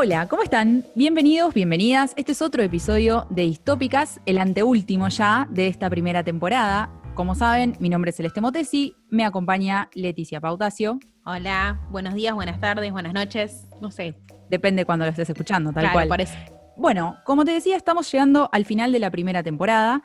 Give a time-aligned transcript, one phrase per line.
[0.00, 0.84] Hola, ¿cómo están?
[0.94, 2.12] Bienvenidos, bienvenidas.
[2.16, 6.88] Este es otro episodio de Distópicas, el anteúltimo ya de esta primera temporada.
[7.16, 11.00] Como saben, mi nombre es Celeste Motesi, me acompaña Leticia Pautacio.
[11.26, 14.14] Hola, buenos días, buenas tardes, buenas noches, no sé.
[14.48, 16.06] Depende cuando lo estés escuchando, tal Claro, cual.
[16.06, 16.38] parece.
[16.76, 20.04] Bueno, como te decía, estamos llegando al final de la primera temporada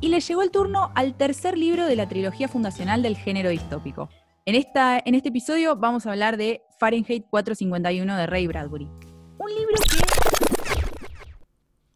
[0.00, 4.08] y le llegó el turno al tercer libro de la trilogía fundacional del género distópico.
[4.46, 8.88] En, esta, en este episodio vamos a hablar de Fahrenheit 451 de Ray Bradbury.
[9.38, 9.96] Un libro que...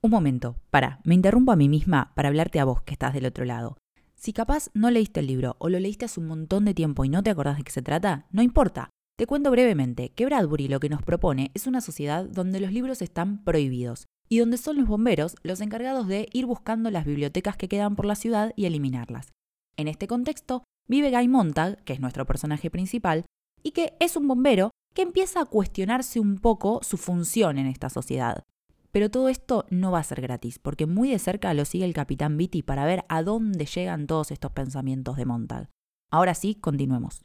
[0.01, 3.27] Un momento, para, me interrumpo a mí misma para hablarte a vos que estás del
[3.27, 3.77] otro lado.
[4.17, 7.09] Si capaz no leíste el libro o lo leíste hace un montón de tiempo y
[7.09, 8.91] no te acordás de qué se trata, no importa.
[9.17, 13.03] Te cuento brevemente que Bradbury lo que nos propone es una sociedad donde los libros
[13.03, 17.69] están prohibidos y donde son los bomberos los encargados de ir buscando las bibliotecas que
[17.69, 19.33] quedan por la ciudad y eliminarlas.
[19.77, 23.25] En este contexto, vive Guy Montag, que es nuestro personaje principal,
[23.63, 27.89] y que es un bombero que empieza a cuestionarse un poco su función en esta
[27.89, 28.43] sociedad.
[28.91, 31.95] Pero todo esto no va a ser gratis, porque muy de cerca lo sigue el
[31.95, 35.69] capitán Beatty para ver a dónde llegan todos estos pensamientos de Montag.
[36.11, 37.25] Ahora sí, continuemos.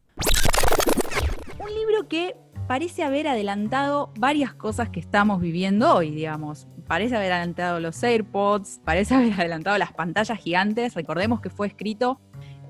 [1.59, 6.67] Un libro que parece haber adelantado varias cosas que estamos viviendo hoy, digamos.
[6.85, 10.93] Parece haber adelantado los AirPods, parece haber adelantado las pantallas gigantes.
[10.93, 12.21] Recordemos que fue escrito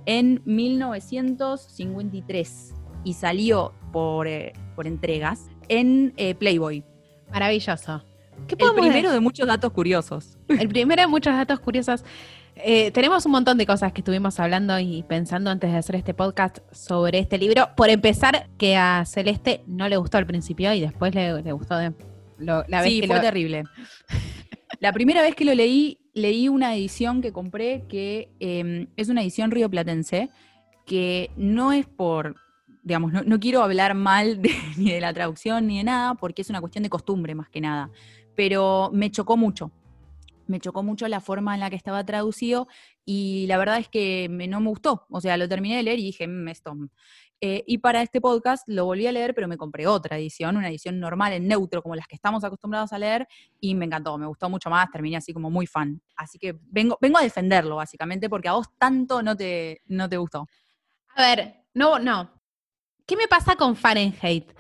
[0.06, 6.84] en 1953 y salió por, eh, por entregas en eh, Playboy.
[7.32, 8.04] Maravilloso.
[8.48, 10.38] ¿Qué El primero de muchos datos curiosos.
[10.48, 12.04] El primero de muchos datos curiosos.
[12.56, 16.14] Eh, tenemos un montón de cosas que estuvimos hablando y pensando antes de hacer este
[16.14, 17.70] podcast sobre este libro.
[17.76, 21.78] Por empezar, que a Celeste no le gustó al principio y después le, le gustó
[21.78, 21.94] de,
[22.38, 23.64] lo- la vez sí, que fue lo- terrible.
[24.80, 29.22] La primera vez que lo leí, leí una edición que compré que eh, es una
[29.22, 30.30] edición rioplatense,
[30.86, 32.36] que no es por,
[32.84, 36.42] digamos, no, no quiero hablar mal de- ni de la traducción ni de nada, porque
[36.42, 37.90] es una cuestión de costumbre más que nada,
[38.36, 39.72] pero me chocó mucho.
[40.46, 42.68] Me chocó mucho la forma en la que estaba traducido
[43.06, 45.06] y la verdad es que no me gustó.
[45.10, 46.76] O sea, lo terminé de leer y dije, "Mm, esto.
[46.76, 46.90] mm".
[47.46, 50.70] Eh, y para este podcast lo volví a leer, pero me compré otra edición, una
[50.70, 53.28] edición normal en neutro, como las que estamos acostumbrados a leer,
[53.60, 56.02] y me encantó, me gustó mucho más, terminé así como muy fan.
[56.16, 60.16] Así que vengo, vengo a defenderlo, básicamente, porque a vos tanto no te, no te
[60.18, 60.48] gustó.
[61.16, 62.32] A ver, no, no.
[63.06, 64.52] ¿Qué me pasa con Fahrenheit?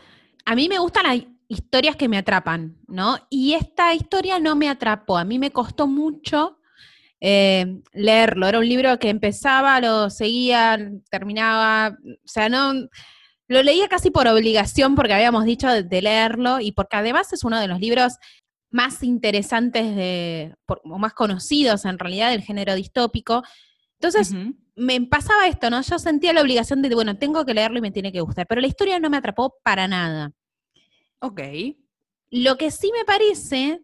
[0.45, 3.17] A mí me gustan las historias que me atrapan, ¿no?
[3.29, 5.17] Y esta historia no me atrapó.
[5.17, 6.59] A mí me costó mucho
[7.21, 8.47] eh, leerlo.
[8.47, 10.77] Era un libro que empezaba, lo seguía,
[11.09, 11.97] terminaba.
[12.05, 12.73] O sea, no.
[13.47, 17.59] Lo leía casi por obligación porque habíamos dicho de, leerlo y porque además es uno
[17.59, 18.13] de los libros
[18.71, 23.43] más interesantes de, o más conocidos en realidad del género distópico.
[23.99, 24.35] Entonces.
[24.75, 25.81] Me pasaba esto, ¿no?
[25.81, 28.61] Yo sentía la obligación de, bueno, tengo que leerlo y me tiene que gustar, pero
[28.61, 30.31] la historia no me atrapó para nada.
[31.21, 31.39] Ok.
[32.31, 33.81] Lo que sí me parece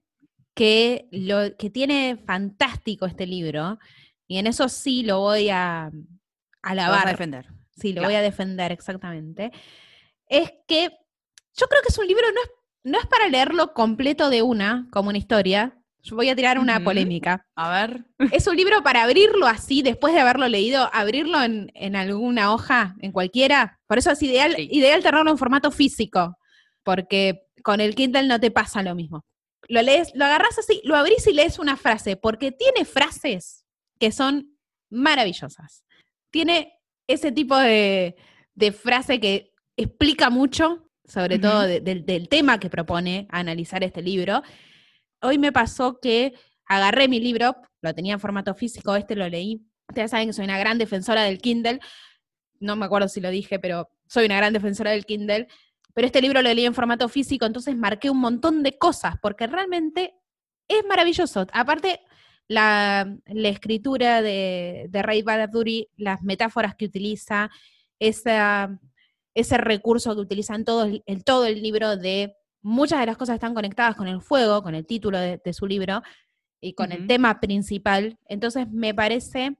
[0.55, 3.79] que lo que tiene fantástico este libro,
[4.27, 5.89] y en eso sí lo voy a
[6.83, 7.47] Lo vas a alabar, defender.
[7.71, 8.09] sí, lo claro.
[8.09, 9.51] voy a defender exactamente,
[10.27, 10.89] es que
[11.55, 12.51] yo creo que es un libro, no es,
[12.83, 15.78] no es para leerlo completo de una, como una historia.
[16.01, 17.45] Yo voy a tirar una polémica.
[17.55, 18.05] A ver.
[18.31, 22.95] Es un libro para abrirlo así, después de haberlo leído, abrirlo en, en alguna hoja,
[23.01, 23.79] en cualquiera.
[23.87, 24.69] Por eso es ideal, Sí.
[24.71, 26.37] ideal tenerlo en formato físico,
[26.83, 29.25] porque con el Kindle no te pasa lo mismo.
[29.67, 33.65] Lo lees, lo agarras así, lo abrís y lees una frase, porque tiene frases
[33.99, 34.57] que son
[34.89, 35.83] maravillosas.
[36.31, 36.73] Tiene
[37.07, 38.15] ese tipo de,
[38.55, 44.43] de frase que explica mucho, sobre todo de- del tema que propone analizar este libro.
[45.21, 46.33] Hoy me pasó que
[46.65, 49.65] agarré mi libro, lo tenía en formato físico, este lo leí.
[49.87, 51.79] Ustedes saben que soy una gran defensora del Kindle.
[52.59, 55.47] No me acuerdo si lo dije, pero soy una gran defensora del Kindle.
[55.93, 59.47] Pero este libro lo leí en formato físico, entonces marqué un montón de cosas, porque
[59.47, 60.13] realmente
[60.67, 61.47] es maravilloso.
[61.51, 62.01] Aparte,
[62.47, 67.49] la, escritura de, de Ray Bradbury, las metáforas que utiliza,
[67.99, 73.35] ese recurso que utiliza en todo el, todo el libro de muchas de las cosas
[73.35, 76.01] están conectadas con el fuego, con el título de, de su libro
[76.61, 78.17] y con el tema principal.
[78.25, 79.57] Entonces me parece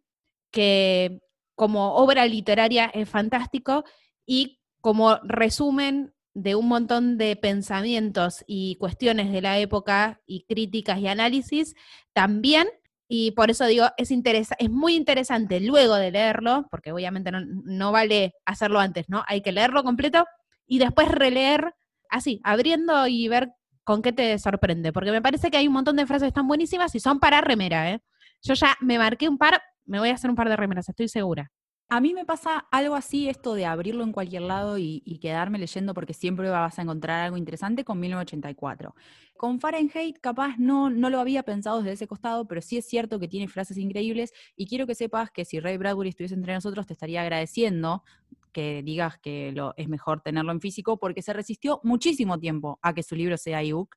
[0.51, 1.21] que
[1.55, 3.83] como obra literaria es fantástico
[4.25, 10.99] y como resumen de un montón de pensamientos y cuestiones de la época y críticas
[10.99, 11.75] y análisis
[12.13, 12.67] también.
[13.07, 17.41] Y por eso digo, es, interesa es muy interesante luego de leerlo, porque obviamente no,
[17.41, 19.23] no vale hacerlo antes, ¿no?
[19.27, 20.25] Hay que leerlo completo
[20.67, 21.73] y después releer
[22.09, 23.53] así, abriendo y ver
[23.83, 26.93] con qué te sorprende, porque me parece que hay un montón de frases tan buenísimas
[26.95, 28.01] y son para remera, ¿eh?
[28.41, 31.07] Yo ya me marqué un par, me voy a hacer un par de remeras, estoy
[31.07, 31.51] segura.
[31.91, 35.95] A mí me pasa algo así, esto de abrirlo en cualquier lado y, quedarme leyendo
[35.95, 38.93] porque siempre vas a encontrar algo interesante con 1984.
[39.35, 43.19] Con Fahrenheit capaz no, no lo había pensado desde ese costado, pero sí es cierto
[43.19, 46.85] que tiene frases increíbles y quiero que sepas que si Ray Bradbury estuviese entre nosotros
[46.85, 48.03] te estaría agradeciendo
[48.51, 52.93] que digas que lo, es mejor tenerlo en físico porque se resistió muchísimo tiempo a
[52.93, 53.95] que su libro sea ebook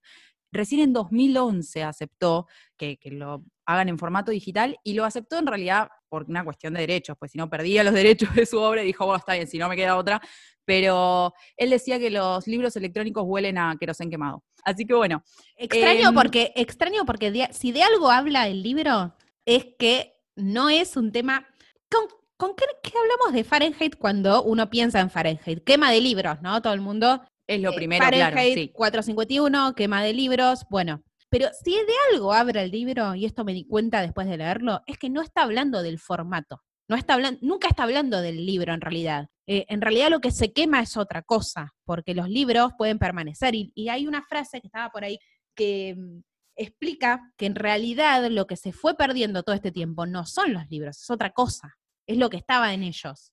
[0.52, 2.46] recién en 2011 aceptó
[2.76, 6.80] que, lo hagan en formato digital y lo aceptó en realidad por una cuestión de
[6.80, 9.46] derechos, pues si no perdía los derechos de su obra y dijo, bueno, está bien,
[9.46, 10.20] si no me queda otra.
[10.64, 14.44] Pero él decía que los libros electrónicos huelen a querosén quemado.
[14.62, 15.24] Así que bueno.
[15.56, 20.96] Extraño em, porque, extraño porque si de algo habla el libro, es que no es
[20.96, 21.48] un tema.
[21.90, 22.06] ¿Con,
[22.36, 25.62] con qué, qué, hablamos de Fahrenheit cuando uno piensa en Fahrenheit?
[25.64, 26.60] Quema de libros, ¿no?
[26.60, 28.36] Todo el mundo es lo eh, primero, claro.
[28.54, 28.70] Sí.
[28.72, 31.02] 451, quema de libros, bueno.
[31.28, 34.82] Pero si de algo abre el libro, y esto me di cuenta después de leerlo,
[34.86, 36.62] es que no está hablando del formato.
[36.88, 39.28] No está hablando, nunca está hablando del libro en realidad.
[39.46, 43.54] Eh, en realidad lo que se quema es otra cosa, porque los libros pueden permanecer.
[43.54, 45.18] Y, y hay una frase que estaba por ahí
[45.54, 46.20] que mm,
[46.56, 50.68] explica que en realidad lo que se fue perdiendo todo este tiempo no son los
[50.68, 51.76] libros, es otra cosa,
[52.06, 53.32] es lo que estaba en ellos.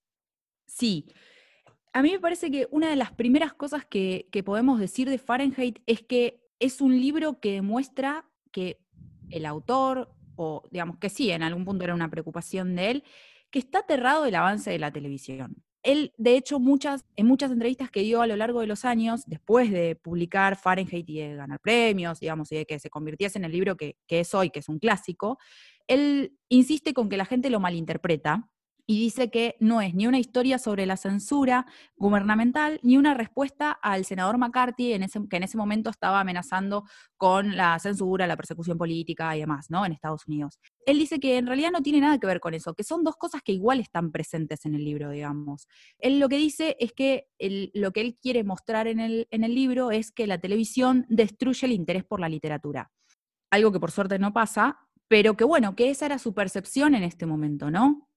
[0.67, 1.07] Sí,
[1.93, 5.79] a mí me parece que una de las primeras cosas que, podemos decir de Fahrenheit
[5.85, 8.79] es que es un libro que demuestra que
[9.29, 13.03] el autor, o digamos que sí, en algún punto era una preocupación de él,
[13.51, 15.63] que está aterrado del avance de la televisión.
[15.81, 19.23] Él, de hecho, muchas, en muchas entrevistas que dio a lo largo de los años,
[19.25, 23.45] después de publicar Fahrenheit y de ganar premios, digamos, y de que se convirtiese en
[23.45, 25.37] el libro que, que es hoy, que es un clásico,
[25.87, 28.49] él insiste con que la gente lo malinterpreta
[28.89, 33.71] y dice que no es ni una historia sobre la censura gubernamental ni una respuesta
[33.71, 38.35] al senador McCarthy, en ese, que en ese momento estaba amenazando con la censura, la
[38.35, 39.85] persecución política y demás, ¿no?
[39.85, 40.57] En Estados Unidos.
[40.87, 43.15] Él dice que en realidad no tiene nada que ver con eso, que son dos
[43.15, 45.67] cosas que igual están presentes en el libro, digamos.
[45.99, 47.27] Él lo que dice es que
[47.75, 51.67] lo que él quiere mostrar en el, en el libro es que la televisión destruye
[51.67, 52.91] el interés por la literatura.
[53.51, 57.03] Algo que por suerte no pasa, pero que bueno, que esa era su percepción en
[57.03, 58.08] este momento, ¿no?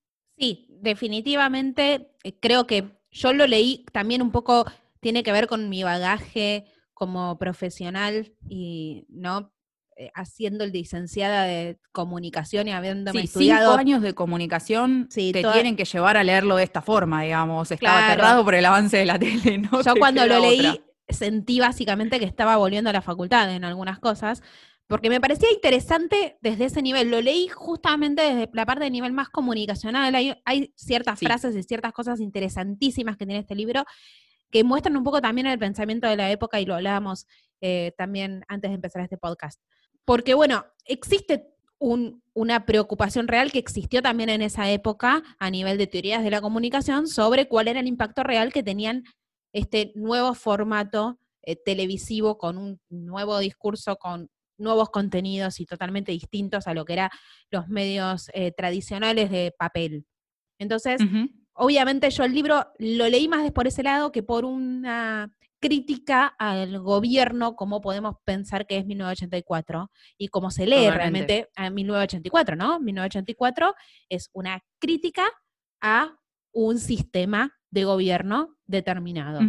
[0.42, 4.64] Sí, definitivamente eh, creo que yo lo leí también un poco,
[4.98, 9.52] tiene que ver con mi bagaje como profesional y no
[9.96, 13.70] eh, haciendo el licenciada de comunicación y habiéndome sí, estudiado.
[13.70, 17.70] Cinco años de comunicación te tienen que llevar a leerlo de esta forma, digamos.
[17.70, 19.80] Estaba aterrado por el avance de la tele, ¿no?
[19.80, 24.42] Yo cuando lo leí sentí básicamente que estaba volviendo a la facultad en algunas cosas,
[24.92, 27.10] porque me parecía interesante desde ese nivel.
[27.10, 30.14] Lo leí justamente desde la parte de nivel más comunicacional.
[30.14, 33.86] Hay, ciertas frases y ciertas cosas interesantísimas que tiene este libro
[34.50, 37.26] que muestran un poco también el pensamiento de la época y lo hablábamos
[37.62, 39.62] eh, también antes de empezar este podcast.
[40.04, 41.48] Porque bueno, existe
[41.78, 46.42] una preocupación real que existió también en esa época a nivel de teorías de la
[46.42, 49.04] comunicación sobre cuál era el impacto real que tenían
[49.54, 54.28] este nuevo formato eh, televisivo con un nuevo discurso, con
[54.62, 57.10] nuevos contenidos y totalmente distintos a lo que eran
[57.50, 60.06] los medios eh, tradicionales de papel.
[60.58, 61.00] Entonces,
[61.54, 65.32] obviamente yo el libro lo leí más por ese lado que por una
[65.62, 71.70] crítica al gobierno, cómo podemos pensar que es 1984 y cómo se lee realmente a
[71.70, 72.80] 1984, ¿no?
[72.80, 73.74] 1984
[74.08, 75.24] es una crítica
[75.80, 76.16] a
[76.52, 79.40] un sistema de gobierno determinado.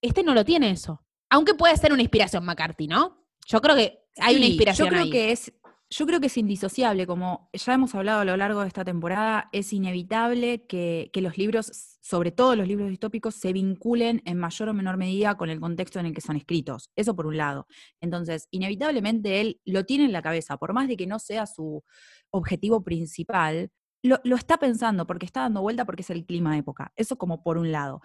[0.00, 1.04] Este no lo tiene eso.
[1.28, 3.26] Aunque puede ser una inspiración McCarthy, ¿no?
[3.46, 4.88] Yo creo que hay una inspiración.
[4.88, 5.52] Yo creo que es,
[5.90, 9.48] yo creo que es indisociable, como ya hemos hablado a lo largo de esta temporada,
[9.52, 14.74] es inevitable que, los libros, sobre todo los libros distópicos, se vinculen en mayor o
[14.74, 16.90] menor medida con el contexto en el que son escritos.
[16.94, 17.66] Eso por un lado.
[18.00, 21.82] Entonces, inevitablemente él lo tiene en la cabeza, por más de que no sea su
[22.30, 23.70] objetivo principal,
[24.02, 26.92] lo, lo está pensando porque está dando vuelta porque es el clima de época.
[26.96, 28.00] Eso como por un lado.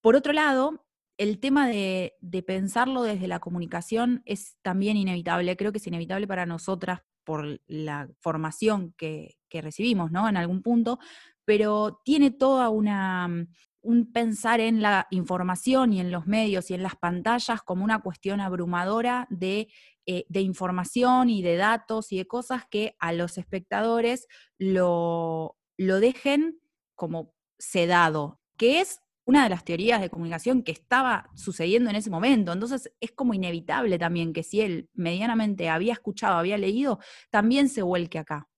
[0.00, 0.85] Por otro lado,
[1.18, 2.14] el tema de,
[2.46, 5.56] pensarlo desde la comunicación es también inevitable.
[5.56, 10.28] Creo que es inevitable para nosotras por la formación que, recibimos, ¿no?
[10.28, 10.98] En algún punto,
[11.46, 13.46] pero tiene toda una mm,
[13.86, 18.00] un pensar en la información y en los medios y en las pantallas como una
[18.00, 19.68] cuestión abrumadora de,
[20.06, 24.26] eh, de información y de datos y de cosas que a los espectadores
[24.58, 26.60] lo, lo dejen
[26.96, 32.10] como sedado, que es una de las teorías de comunicación que estaba sucediendo en ese
[32.10, 32.52] momento.
[32.52, 37.82] Entonces es como inevitable también que si él medianamente había escuchado, había leído, también se
[37.82, 38.48] vuelque acá.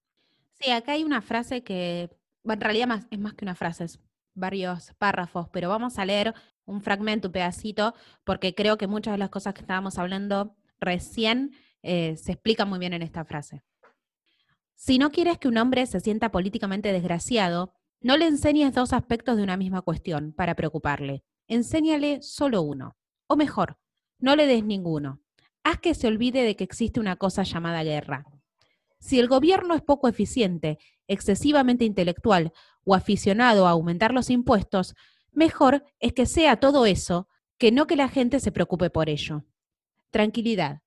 [0.52, 2.10] Sí, acá hay una frase que,
[2.44, 3.98] en realidad es más que una frase, es
[4.34, 6.34] varios párrafos, pero vamos a leer
[6.66, 7.94] un fragmento, un pedacito,
[8.24, 12.78] porque creo que muchas de las cosas que estábamos hablando recién eh, se explican muy
[12.78, 13.62] bien en esta frase.
[14.74, 19.36] Si no quieres que un hombre se sienta políticamente desgraciado, No le enseñes dos aspectos
[19.36, 21.24] de una misma cuestión para preocuparle.
[21.48, 22.96] Enséñale solo uno.
[23.26, 23.78] O mejor,
[24.20, 25.20] no le des ninguno.
[25.64, 28.24] Haz que se olvide de que existe una cosa llamada guerra.
[29.00, 30.78] Si el gobierno es poco eficiente,
[31.08, 32.52] excesivamente intelectual
[32.84, 34.94] o aficionado a aumentar los impuestos,
[35.32, 37.28] mejor es que sea todo eso
[37.58, 39.44] que no que la gente se preocupe por ello.
[40.10, 40.82] Tranquilidad.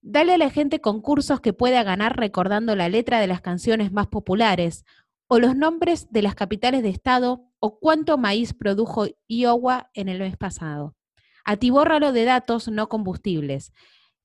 [0.00, 4.06] Dale a la gente concursos que pueda ganar recordando la letra de las canciones más
[4.06, 4.84] populares,
[5.28, 10.18] o los nombres de las capitales de estado, o cuánto maíz produjo Iowa en el
[10.20, 10.96] mes pasado.
[11.44, 13.72] Atibórralo de datos no combustibles.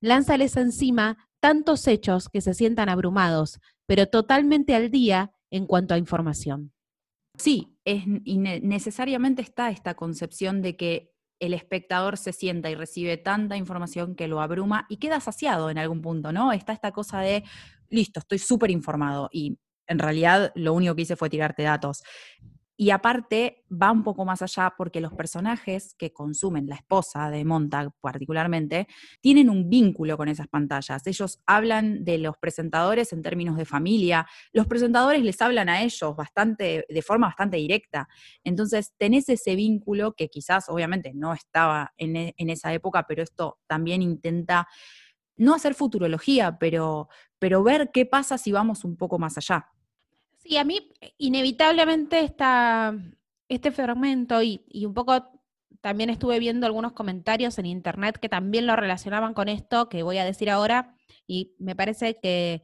[0.02, 5.98] Lánzales encima tantos hechos que se sientan abrumados, pero totalmente al día en cuanto a
[5.98, 6.74] información.
[7.38, 13.58] Sí, es, necesariamente está esta concepción de que el espectador se sienta y recibe tanta
[13.58, 16.54] información que lo abruma y queda saciado en algún punto, ¿no?
[16.54, 17.44] Está esta cosa de,
[17.90, 19.58] listo, estoy súper informado y
[19.94, 22.04] en realidad lo único que hice fue tirarte datos.
[22.76, 27.46] Y aparte va un poco más allá porque los personajes que consumen, la esposa de
[27.46, 28.88] Montag particularmente,
[29.22, 31.06] tienen un vínculo con esas pantallas.
[31.06, 36.16] Ellos hablan de los presentadores en términos de familia, los presentadores les hablan a ellos
[36.16, 38.10] bastante, de forma bastante directa.
[38.44, 43.22] Entonces tenés ese vínculo que quizás obviamente no estaba en, e, en esa época, pero
[43.22, 44.68] esto también intenta
[45.38, 47.08] no hacer futurología, pero,
[47.38, 49.70] pero ver qué pasa si vamos un poco más allá.
[50.44, 52.94] Sí, a mí eh, inevitablemente está
[53.48, 55.42] este fragmento y, un poco
[55.82, 60.18] también estuve viendo algunos comentarios en internet que también lo relacionaban con esto que voy
[60.18, 60.96] a decir ahora
[61.28, 62.62] y me parece que,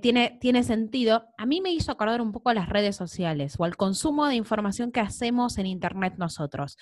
[0.00, 1.26] tiene, tiene sentido.
[1.38, 4.34] A mí me hizo acordar un poco a las redes sociales o al consumo de
[4.34, 6.76] información que hacemos en internet nosotros.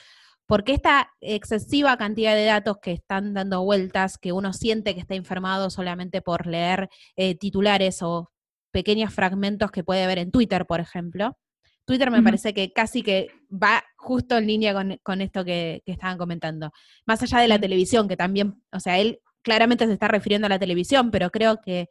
[0.47, 5.17] Porque esta excesiva cantidad de datos que están dando vueltas, que uno siente que está
[5.17, 8.31] informado solamente por leer eh, titulares o
[8.77, 11.39] pequeños fragmentos que puede ver en Twitter, por ejemplo.
[11.87, 16.73] Twitter me parece que casi que va justo en línea con, esto que, estaban comentando.
[17.07, 20.51] Más allá de la televisión, que también, o sea, él claramente se está refiriendo a
[20.51, 21.89] la televisión, pero creo que,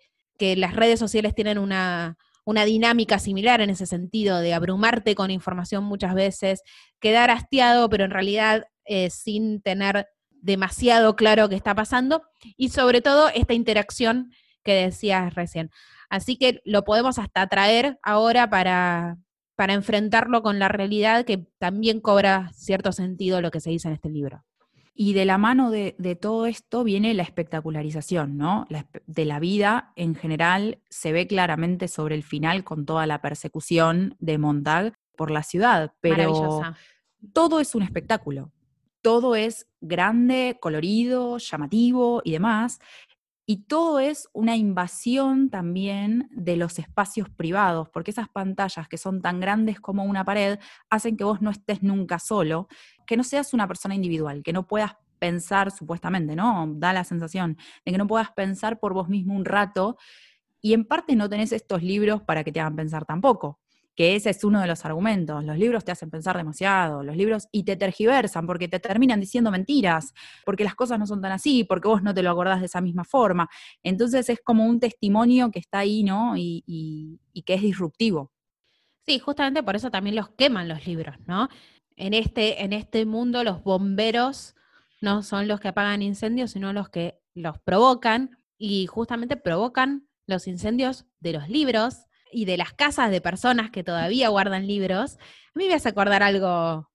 [0.58, 6.13] las redes sociales tienen una, dinámica similar en ese sentido, de abrumarte con información muchas
[6.13, 6.62] veces,
[7.00, 12.22] quedar hastiado, pero en realidad eh, sin tener demasiado claro qué está pasando,
[12.58, 14.30] y sobre todo esta interacción
[14.63, 15.72] que decías recién.
[16.10, 19.18] Así que lo podemos hasta traer ahora para,
[19.56, 23.94] para enfrentarlo con la realidad que también cobra cierto sentido lo que se dice en
[23.96, 24.44] este libro.
[24.98, 28.66] Y de la mano de, todo esto viene la espectacularización, ¿no?
[29.06, 34.16] de la vida en general se ve claramente sobre el final con toda la persecución
[34.20, 36.62] de Montag por la ciudad, pero
[37.34, 38.54] todo es un espectáculo.
[39.02, 42.80] Todo es grande, colorido, llamativo y demás.
[43.48, 49.22] Y todo es una invasión también de los espacios privados, porque esas pantallas que son
[49.22, 50.58] tan grandes como una pared
[50.90, 52.68] hacen que vos no estés nunca solo,
[53.06, 56.68] que no seas una persona individual, que no puedas pensar supuestamente, ¿no?
[56.75, 59.98] Da la sensación de que no puedas pensar por vos mismo un rato
[60.62, 63.60] y en parte no tenés estos libros para que te hagan pensar tampoco
[63.96, 65.44] que ese es uno de los argumentos.
[65.44, 69.52] Los libros te hacen pensar demasiado, los libros y te tergiversan porque te terminan diciendo
[69.52, 70.14] mentiras,
[70.46, 72.82] porque las cosas no son tan así, porque vos no te lo acordás de esa
[72.82, 73.50] misma forma.
[73.84, 76.36] Entonces es como un testimonio que está ahí, ¿no?
[76.38, 78.32] Y, que es disruptivo.
[79.06, 81.48] Sí, justamente por eso también los queman los libros, ¿no?
[81.96, 84.56] En este, en este mundo los bomberos
[85.00, 90.48] no son los que apagan incendios, sino los que los provocan y justamente provocan los
[90.48, 95.60] incendios de los libros y de las casas de personas que todavía guardan libros, a
[95.60, 96.89] mí me hace acordar algo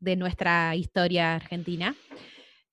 [0.00, 1.94] de nuestra historia argentina.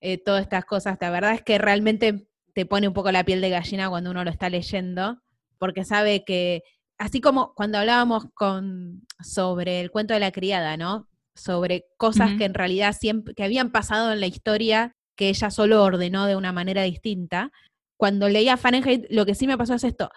[0.02, 3.42] Eh, todas estas cosas, la verdad es que realmente te pone un poco la piel
[3.42, 5.22] de gallina cuando uno lo está leyendo,
[5.58, 6.64] porque sabe que,
[6.98, 11.08] así como cuando hablábamos con, sobre el cuento de la criada, ¿no?
[11.36, 15.84] Sobre cosas que en realidad siempre, que habían pasado en la historia, que ella solo
[15.84, 17.52] ordenó de una manera distinta.
[17.98, 20.10] Cuando leía Fahrenheit, lo que sí me pasó es esto,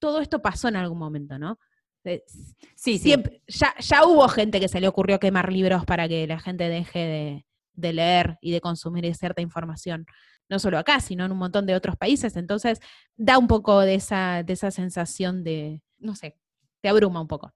[0.00, 1.58] todo esto pasó en algún momento, ¿no?
[2.74, 6.40] Sí, siempre, Ya, ya hubo gente que se le ocurrió quemar libros para que la
[6.40, 10.06] gente deje de, leer y de consumir cierta información,
[10.48, 12.36] no solo acá, sino en un montón de otros países.
[12.36, 12.80] Entonces,
[13.16, 16.36] da un poco de esa, de esa sensación de, no sé,
[16.80, 17.52] te abruma un poco.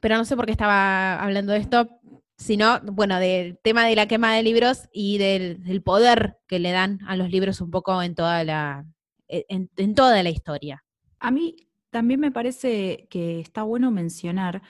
[0.00, 2.00] Pero no sé por qué estaba hablando de esto,
[2.36, 7.00] sino, bueno, del tema de la quema de libros y del, poder que le dan
[7.06, 8.84] a los libros un poco en toda la,
[9.28, 10.84] en toda la historia.
[11.22, 11.54] A mí
[11.90, 14.60] también me parece que está bueno mencionar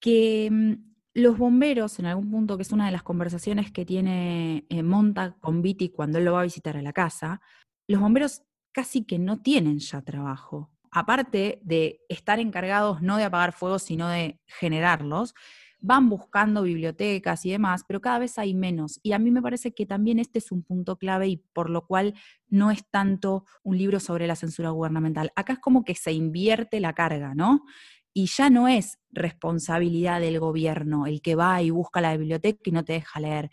[0.00, 0.72] que mm,
[1.14, 5.36] los bomberos, en algún punto, que es una de las conversaciones que tiene eh, Monta
[5.38, 7.42] con Viti cuando él lo va a visitar a la casa,
[7.86, 10.70] los bomberos casi que no tienen ya trabajo.
[10.90, 15.34] Aparte de estar encargados no de apagar fuegos, sino de generarlos,
[15.80, 18.98] van buscando bibliotecas y demás, pero cada vez hay menos.
[19.02, 21.86] Y a mí me parece que también este es un punto clave y por lo
[21.86, 22.14] cual
[22.48, 25.30] no es tanto un libro sobre la censura gubernamental.
[25.36, 27.64] Acá es como que se invierte la carga, ¿no?
[28.12, 32.72] Y ya no es responsabilidad del gobierno el que va y busca la biblioteca y
[32.72, 33.50] no te deja leer.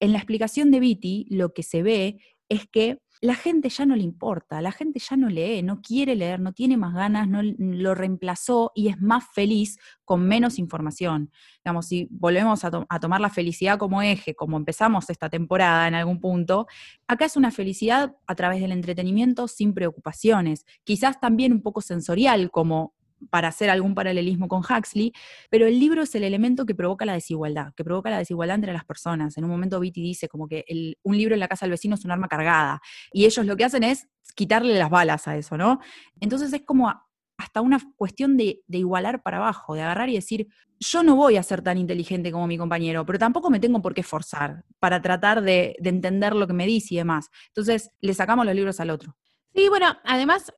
[0.00, 3.96] En la explicación de Viti, lo que se ve es que la gente ya no
[3.96, 7.40] le importa, la gente ya no lee, no quiere leer, no tiene más ganas, no
[7.42, 11.30] lo reemplazó y es más feliz con menos información.
[11.64, 15.94] Digamos, si volvemos a, a, tomar la felicidad como eje, como empezamos esta temporada en
[15.94, 16.66] algún punto,
[17.08, 22.50] acá es una felicidad a través del entretenimiento sin preocupaciones, quizás también un poco sensorial,
[22.50, 22.92] como
[23.30, 25.12] para hacer algún paralelismo con Huxley,
[25.50, 28.72] pero el libro es el elemento que provoca la desigualdad, que provoca la desigualdad entre
[28.72, 29.36] las personas.
[29.36, 30.64] En un momento Vitti dice como que
[31.02, 32.80] un libro en la casa del vecino es un arma cargada,
[33.12, 35.80] y ellos lo que hacen es quitarle las balas a eso, ¿no?
[36.20, 36.92] Entonces es como
[37.36, 41.42] hasta una cuestión de, igualar para abajo, de agarrar y decir, yo no voy a
[41.42, 45.42] ser tan inteligente como mi compañero, pero tampoco me tengo por qué forzar para tratar
[45.42, 47.30] de, de entender lo que me dice y demás.
[47.48, 49.16] Entonces le sacamos los libros al otro.
[49.54, 50.52] Sí, bueno, además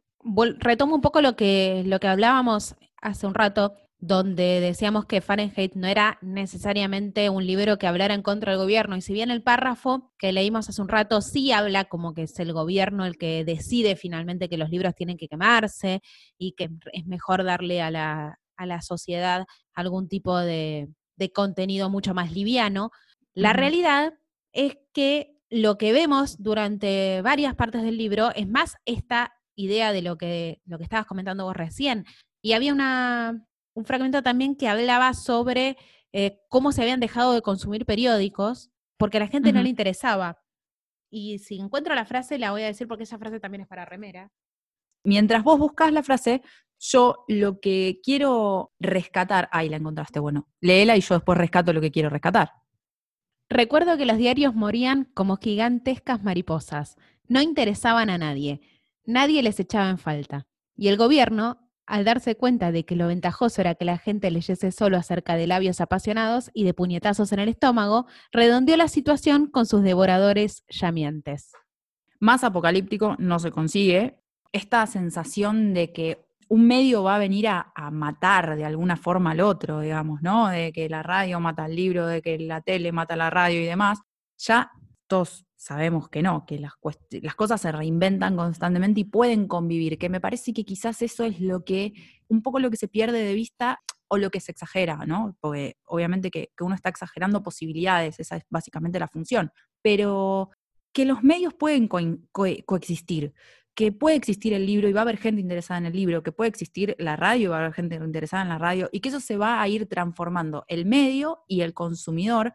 [0.59, 5.75] retomo un poco lo que, lo que hablábamos hace un rato, donde decíamos que Fahrenheit
[5.75, 8.97] no era necesariamente un libro que hablara en contra del gobierno.
[8.97, 12.39] Y si bien el párrafo que leímos hace un rato sí habla como que es
[12.39, 16.03] el gobierno el que decide finalmente que los libros tienen que quemarse
[16.37, 21.91] y que es mejor darle a la, a la sociedad algún tipo de, de contenido
[21.91, 22.91] mucho más liviano,
[23.35, 24.15] la realidad
[24.53, 30.03] es que lo que vemos durante varias partes del libro es más esta idea de
[30.03, 32.05] lo que, lo que estabas comentando vos recién.
[32.43, 33.45] Y había una,
[33.75, 35.77] un fragmento también que hablaba sobre
[36.13, 40.39] eh, cómo se habían dejado de consumir periódicos porque a la gente no le interesaba.
[41.11, 43.85] Y si encuentro la frase, la voy a decir porque esa frase también es para
[43.85, 44.31] remera.
[45.05, 46.43] Mientras vos buscas la frase,
[46.79, 51.81] yo lo que quiero rescatar, ahí la encontraste, bueno, léela y yo después rescato lo
[51.81, 52.53] que quiero rescatar.
[53.49, 56.97] Recuerdo que los diarios morían como gigantescas mariposas,
[57.29, 58.61] no interesaban a nadie.
[59.07, 60.47] Nadie les echaba en falta.
[60.77, 64.73] Y el gobierno, al darse cuenta de que lo ventajoso era que la gente leyese
[64.73, 69.67] solo acerca de labios apasionados y de puñetazos en el estómago, redondeó la situación con
[69.67, 71.53] sus devoradores llamientes.
[72.19, 74.19] Más apocalíptico no se consigue.
[74.53, 79.41] Esta sensación de que un medio va a venir a, matar de alguna forma al
[79.41, 80.49] otro, digamos, ¿no?
[80.49, 83.61] De que la radio mata al libro, de que la tele mata a la radio
[83.61, 84.01] y demás,
[84.39, 84.71] ya
[85.07, 86.75] todos sabemos que no, que las,
[87.35, 91.65] cosas se reinventan constantemente y pueden convivir, que me parece que quizás eso es lo
[91.65, 91.93] que,
[92.29, 95.37] un poco lo que se pierde de vista o lo que se exagera, ¿no?
[95.41, 99.51] Porque obviamente que, uno está exagerando posibilidades, esa es básicamente la función,
[99.83, 100.51] pero
[100.93, 103.35] que los medios pueden coexistir,
[103.75, 106.31] que puede existir el libro y va a haber gente interesada en el libro, que
[106.31, 109.09] puede existir la radio y va a haber gente interesada en la radio, y que
[109.09, 112.53] eso se va a ir transformando el medio y el consumidor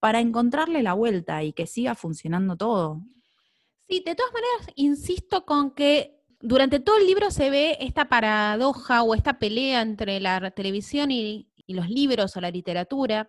[0.00, 3.02] para encontrarle la vuelta y que siga funcionando todo.
[3.88, 9.02] Sí, de todas maneras, insisto con que durante todo el libro se ve esta paradoja
[9.02, 13.28] o esta pelea entre la televisión y, los libros o la literatura,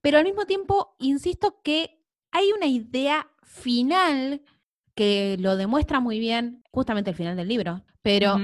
[0.00, 4.42] pero al mismo tiempo insisto que hay una idea final
[4.94, 8.36] que lo demuestra muy bien, justamente el final del libro, pero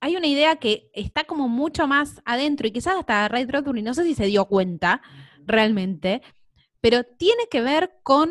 [0.00, 3.94] hay una idea que está como mucho más adentro y quizás hasta Ray Bradbury, no
[3.94, 5.02] sé si se dio cuenta
[5.44, 6.22] realmente,
[6.84, 8.30] pero tiene que ver con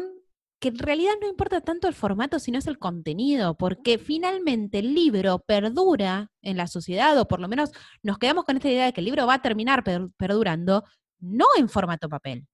[0.60, 4.94] que en realidad no importa tanto el formato, sino es el contenido, porque finalmente el
[4.94, 7.72] libro perdura en la sociedad, o por lo menos
[8.04, 9.84] nos quedamos con esta idea de que el libro va a terminar
[10.18, 10.84] perdurando,
[11.18, 12.46] no en formato papel,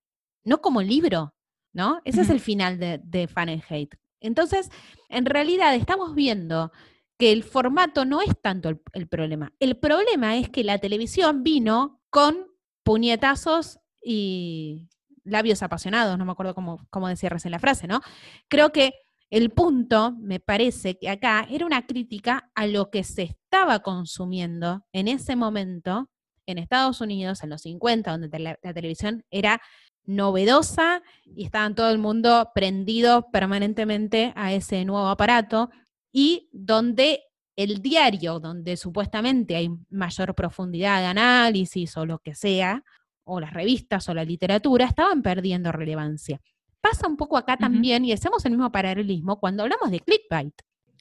[0.46, 1.34] no como libro,
[1.74, 2.00] ¿no?
[2.06, 3.94] Ese es el final de, de Fahrenheit.
[4.22, 4.70] Entonces,
[5.10, 6.72] en realidad estamos viendo
[7.18, 9.52] que el formato no es tanto el problema.
[9.60, 12.48] El problema es que la televisión vino con
[12.86, 14.88] puñetazos y,
[15.30, 18.02] labios apasionados, no me acuerdo cómo, cómo decía recién la frase, ¿no?
[18.48, 18.94] Creo que
[19.30, 24.86] el punto, me parece que acá era una crítica a lo que se estaba consumiendo
[24.92, 26.10] en ese momento
[26.48, 29.62] en Estados Unidos, en los 50, donde la, televisión era
[30.04, 35.70] novedosa y estaban todo el mundo prendido permanentemente a ese nuevo aparato
[36.12, 37.22] y donde
[37.56, 42.84] el diario, donde supuestamente hay mayor profundidad de análisis o lo que sea,
[43.30, 46.42] o las revistas o la literatura estaban perdiendo relevancia.
[46.82, 50.54] Pasa un poco acá también y hacemos el mismo paralelismo cuando hablamos de clickbait.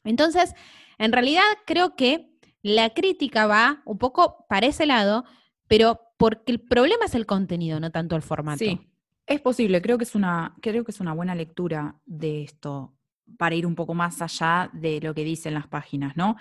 [0.04, 0.54] Entonces,
[0.98, 2.30] en realidad creo que
[2.62, 5.24] la crítica va un poco para ese lado,
[5.68, 8.58] pero porque el problema es el contenido, no tanto el formato.
[8.58, 8.80] Sí,
[9.26, 12.94] es posible, creo que es una, creo que es una buena lectura de esto
[13.36, 16.36] para ir un poco más allá de lo que dicen las páginas, ¿no?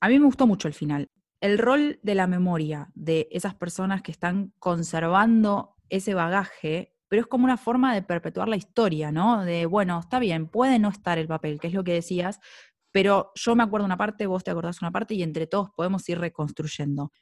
[0.00, 1.08] A mí me gustó mucho el final
[1.40, 7.26] el rol de la memoria de esas personas que están conservando ese bagaje, pero es
[7.26, 9.44] como una forma de perpetuar la historia, ¿no?
[9.44, 12.40] De, bueno, está bien, puede no estar el papel, que es lo que decías,
[12.92, 16.08] pero yo me acuerdo una parte, vos te acordás una parte y entre todos podemos
[16.08, 17.12] ir reconstruyendo.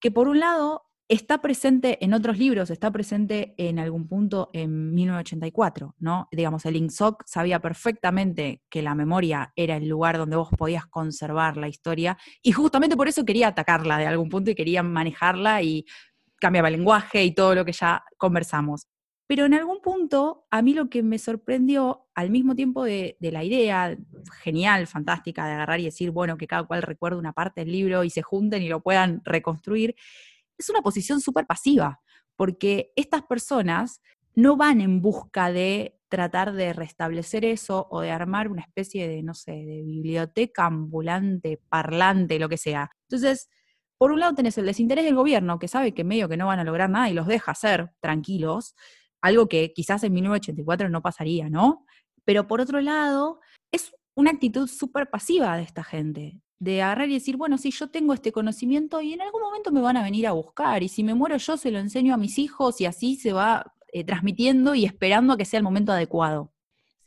[0.00, 4.94] Que por un lado está presente en otros libros, está presente en algún punto en
[4.94, 6.28] 1984, ¿no?
[6.32, 11.56] Digamos, el INSOC sabía perfectamente que la memoria era el lugar donde vos podías conservar
[11.56, 15.84] la historia y justamente por eso quería atacarla de algún punto y quería manejarla y
[16.40, 18.86] cambiaba el lenguaje y todo lo que ya conversamos.
[19.28, 23.44] Pero en algún punto, a mí lo que me sorprendió, al mismo tiempo de, la
[23.44, 23.96] idea
[24.42, 28.04] genial, fantástica, de agarrar y decir, bueno, que cada cual recuerde una parte del libro
[28.04, 29.94] y se junten y lo puedan reconstruir,
[30.62, 32.00] es una posición súper pasiva,
[32.36, 34.00] porque estas personas
[34.34, 39.22] no van en busca de tratar de restablecer eso o de armar una especie de,
[39.22, 42.90] no sé, de biblioteca ambulante, parlante, lo que sea.
[43.08, 43.48] Entonces,
[43.98, 46.58] por un lado tenés el desinterés del gobierno, que sabe que medio que no van
[46.58, 48.74] a lograr nada y los deja ser tranquilos,
[49.22, 51.86] algo que quizás en 1984 no pasaría, ¿no?
[52.24, 53.40] Pero por otro lado,
[53.72, 57.88] es una actitud súper pasiva de esta gente, de agarrar y decir, bueno, sí, yo
[57.88, 61.02] tengo este conocimiento y en algún momento me van a venir a buscar y si
[61.02, 64.76] me muero yo se lo enseño a mis hijos y así se va eh, transmitiendo
[64.76, 66.52] y esperando a que sea el momento adecuado.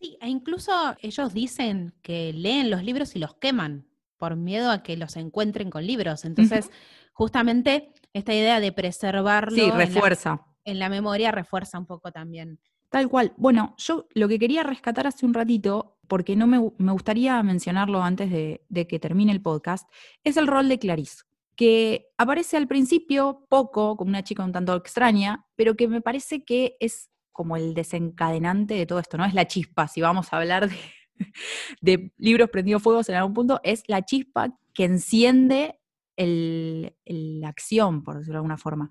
[0.01, 3.87] Sí, e incluso ellos dicen que leen los libros y los queman
[4.17, 6.25] por miedo a que los encuentren con libros.
[6.25, 6.69] Entonces,
[7.13, 10.45] justamente esta idea de preservarlo sí, refuerza.
[10.65, 12.59] En, la, memoria refuerza un poco también.
[12.89, 13.31] Tal cual.
[13.37, 16.59] Bueno, yo lo que quería rescatar hace un ratito porque no me,
[16.91, 19.89] gustaría mencionarlo antes de, que termine el podcast,
[20.23, 21.23] es el rol de Clarice,
[21.55, 26.43] que aparece al principio poco, como una chica un tanto extraña, pero que me parece
[26.43, 29.25] que es como el desencadenante de todo esto, ¿no?
[29.25, 30.77] Es la chispa, si vamos a hablar de,
[31.81, 35.79] de libros prendidos fuegos en algún punto, es la chispa que enciende
[36.17, 38.89] la acción, por decirlo de alguna forma.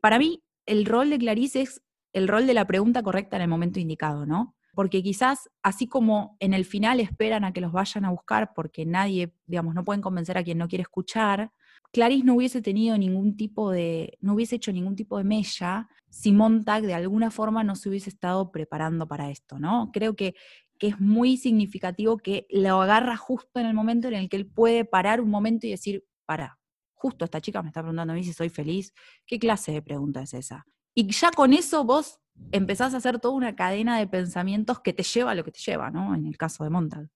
[0.00, 3.48] Para mí, el rol de Clarice es el rol de la pregunta correcta en el
[3.48, 4.56] momento indicado, ¿no?
[4.76, 8.84] Porque quizás así como en el final esperan a que los vayan a buscar porque
[8.84, 11.50] nadie, digamos, no pueden convencer a quien no quiere escuchar,
[11.94, 16.30] Clarice no hubiese tenido ningún tipo de, no hubiese hecho ningún tipo de mella si
[16.30, 19.90] Montag de alguna forma no se hubiese estado preparando para esto, ¿no?
[19.94, 20.34] Creo que,
[20.78, 24.46] que es muy significativo que lo agarra justo en el momento en el que él
[24.46, 26.58] puede parar un momento y decir, para,
[26.92, 28.92] justo esta chica me está preguntando a mí si soy feliz,
[29.24, 30.66] ¿qué clase de pregunta es esa?
[30.94, 32.20] Y ya con eso vos
[32.52, 35.60] empezás a hacer toda una cadena de pensamientos que te lleva a lo que te
[35.60, 36.14] lleva, ¿no?
[36.14, 37.08] En el caso de Montag.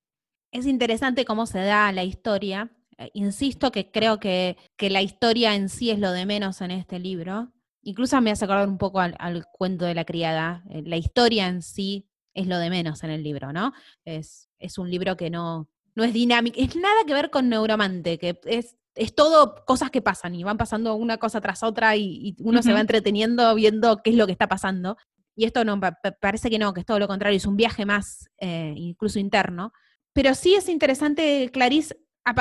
[0.53, 2.73] Es interesante cómo se da la historia.
[2.99, 6.99] Eh, insisto que creo que, la historia en sí es lo de menos en este
[6.99, 7.53] libro.
[7.83, 10.65] Incluso me hace acordar un poco al, cuento de la criada.
[10.71, 13.73] Eh, la historia en sí es lo de menos en el libro, ¿no?
[14.05, 18.19] Es, es un libro que no, no es dinámico, es nada que ver con Neuromante,
[18.19, 22.37] que es, es todo cosas que pasan y van pasando una cosa tras otra y,
[22.39, 24.99] uno se va entreteniendo viendo qué es lo que está pasando.
[25.35, 25.81] Y esto no,
[26.21, 29.73] parece que no, que es todo lo contrario, es un viaje más eh, incluso interno.
[30.13, 31.97] Pero sí es interesante, Clarice,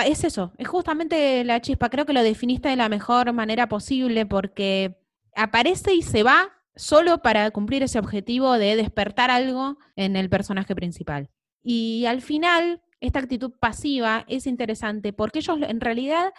[0.05, 1.89] es eso, es justamente la chispa.
[1.89, 4.99] Creo que lo definiste de la mejor manera posible porque
[5.37, 10.75] aparece y se va solo para cumplir ese objetivo de despertar algo en el personaje
[10.75, 11.29] principal.
[11.63, 16.33] Y al final, esta actitud pasiva es interesante porque ellos en realidad,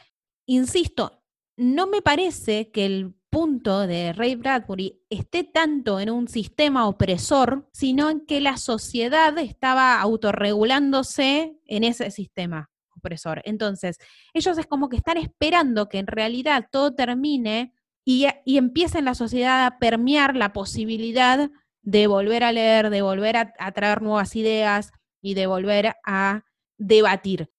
[0.46, 1.22] insisto,
[1.56, 7.68] no me parece que el punto de Ray Bradbury esté tanto en un sistema opresor,
[7.72, 13.40] sino en que la sociedad estaba autorregulándose en ese sistema opresor.
[13.44, 13.98] Entonces,
[14.34, 17.72] ellos es como que están esperando que en realidad todo termine
[18.04, 21.50] y, y empiece en la sociedad a permear la posibilidad
[21.82, 24.90] de volver a leer, de volver a, a traer nuevas ideas
[25.22, 26.44] y de volver a
[26.80, 27.52] debatir.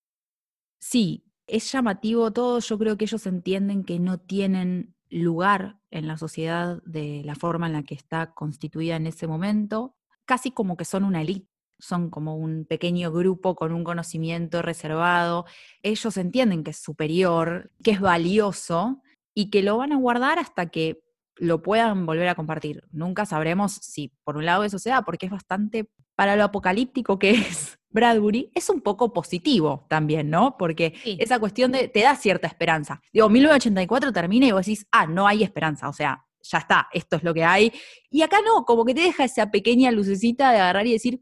[0.79, 2.59] Sí, es llamativo todo.
[2.59, 7.67] Yo creo que ellos entienden que no tienen lugar en la sociedad de la forma
[7.67, 11.47] en la que está constituida en ese momento, casi como que son una élite,
[11.79, 15.45] son como un pequeño grupo con un conocimiento reservado.
[15.83, 19.01] Ellos entienden que es superior, que es valioso
[19.33, 21.03] y que lo van a guardar hasta que
[21.41, 22.83] lo puedan volver a compartir.
[22.91, 27.31] Nunca sabremos si por un lado eso sea, porque es bastante para lo apocalíptico que
[27.31, 30.55] es Bradbury, es un poco positivo también, ¿no?
[30.55, 33.01] Porque esa cuestión de, te da cierta esperanza.
[33.11, 37.15] Digo, 1984 termina y vos decís, ah, no hay esperanza, o sea, ya está, esto
[37.15, 37.73] es lo que hay.
[38.11, 41.21] Y acá no, como que te deja esa pequeña lucecita de agarrar y decir,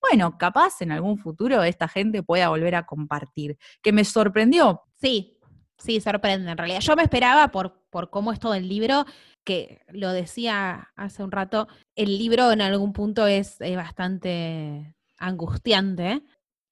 [0.00, 3.56] bueno, capaz en algún futuro esta gente pueda volver a compartir.
[3.82, 4.82] Que me sorprendió.
[5.00, 5.38] Sí,
[5.78, 6.80] sí, sorprende en realidad.
[6.80, 9.04] Yo me esperaba por, por cómo es todo el libro,
[9.44, 16.22] que lo decía hace un rato, el libro en algún punto es bastante angustiante,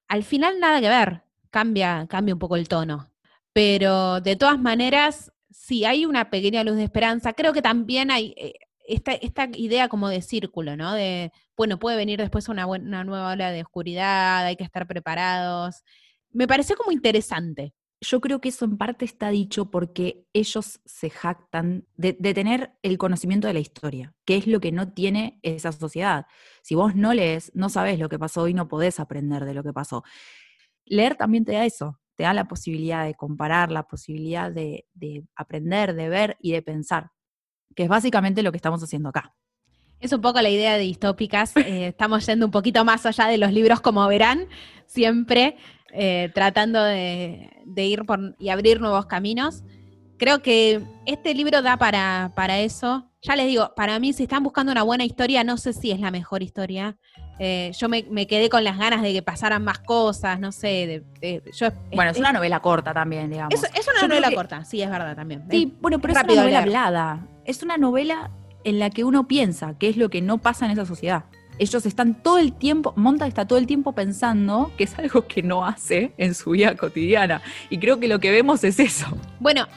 [0.09, 3.09] al final nada que ver, cambia, cambia un poco el tono.
[3.53, 7.33] Pero de todas maneras, sí hay una pequeña luz de esperanza.
[7.33, 8.53] Creo que también hay, eh,
[8.87, 10.93] esta, esta idea como de círculo, ¿no?
[10.93, 15.83] De, bueno, puede venir después una, una nueva ola de oscuridad, hay que estar preparados.
[16.31, 17.73] Me pareció como interesante.
[18.01, 22.97] Yo creo que eso en parte está dicho porque ellos se jactan de, tener el
[22.97, 26.25] conocimiento de la historia, que es lo que no tiene esa sociedad.
[26.61, 29.63] Si vos no lees, no sabés lo que pasó y no podés aprender de lo
[29.63, 30.03] que pasó.
[30.85, 35.25] Leer también te da eso, te da la posibilidad de comparar, la posibilidad de, de
[35.35, 37.11] aprender, de ver y de pensar,
[37.75, 39.35] que es básicamente lo que estamos haciendo acá.
[39.99, 41.55] Es un poco la idea de distópicas.
[41.57, 44.47] Eh, estamos yendo un poquito más allá de los libros, como verán,
[44.85, 45.57] siempre
[45.93, 49.63] eh, tratando de, de, ir por, y abrir nuevos caminos.
[50.17, 53.05] Creo que este libro da para, para eso.
[53.21, 55.99] Ya les digo, para mí, si están buscando una buena historia, no sé si es
[55.99, 56.97] la mejor historia.
[57.37, 60.67] Eh, yo me, me, quedé con las ganas de que pasaran más cosas, no sé.
[60.67, 63.53] De, de, yo, bueno, es, es, una novela corta también, digamos.
[63.53, 65.45] Es, es una yo novela que, corta, sí, es verdad también.
[65.49, 67.27] Sí, bueno, pero es una novela hablada.
[67.45, 68.31] Es una novela
[68.63, 71.25] en la que uno piensa qué es lo que no pasa en esa sociedad.
[71.59, 75.43] Ellos están todo el tiempo, Monta está todo el tiempo pensando que es algo que
[75.43, 77.41] no hace en su vida cotidiana.
[77.69, 79.05] Y creo que lo que vemos es eso.
[79.39, 79.67] Bueno,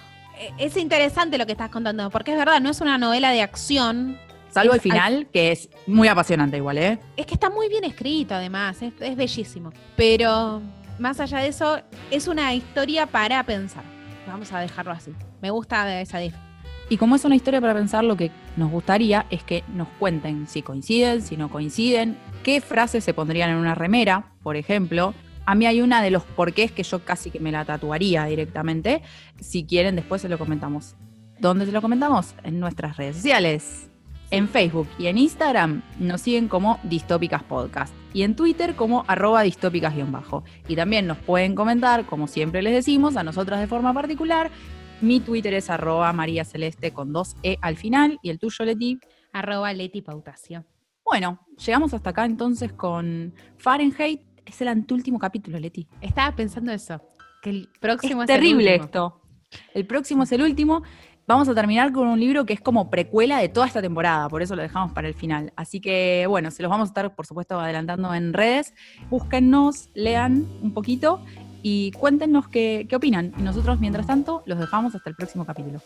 [0.59, 4.17] es interesante lo que estás contando, porque es verdad, no es una novela de acción.
[4.51, 7.01] Salvo el final, que es muy apasionante igual, ¿eh?
[7.17, 9.73] Es que está muy bien escrito además, es, es bellísimo.
[9.97, 10.63] Pero
[10.99, 13.83] más allá de eso, es una historia para pensar.
[14.27, 15.13] Vamos a dejarlo así.
[15.41, 16.52] Me gusta esa definición.
[16.93, 20.47] Y como es una historia para pensar, lo que nos gustaría es que nos cuenten
[20.47, 25.15] si coinciden, si no coinciden, qué frases se pondrían en una remera, por ejemplo.
[25.47, 29.01] A mí hay una de los porqués que yo casi que me la tatuaría directamente.
[29.41, 30.95] Si quieren, después se lo comentamos.
[31.41, 32.35] ¿Dónde se lo comentamos?
[32.45, 33.89] En nuestras redes sociales.
[34.31, 39.45] En Facebook y en Instagram nos siguen como Distópicas Podcast y en Twitter como arroba
[39.45, 40.45] distópicas-bajo.
[40.69, 44.51] Y también nos pueden comentar, como siempre les decimos, a nosotras de forma particular,
[45.03, 48.19] mi Twitter es arroba María Celeste con dos E al final.
[48.23, 48.99] ¿Y el tuyo, Leti?
[49.33, 50.65] Arroba Leti Pautacio.
[51.05, 54.23] Bueno, llegamos hasta acá entonces con Fahrenheit.
[54.47, 55.89] Es el anteúltimo capítulo, Leti.
[56.01, 57.01] Estaba pensando eso.
[57.43, 59.21] Que el próximo es, es terrible el esto.
[59.75, 60.83] El próximo es el último.
[61.27, 64.43] Vamos a terminar con un libro que es como precuela de toda esta temporada, por
[64.43, 65.53] eso lo dejamos para el final.
[65.57, 68.75] Así que, bueno, se los vamos a estar, por supuesto, adelantando en redes.
[69.09, 71.25] Búsquennos, lean un poquito
[71.63, 73.33] y cuéntenos qué, qué opinan.
[73.39, 75.81] Y nosotros, mientras tanto, los dejamos hasta el próximo capítulo.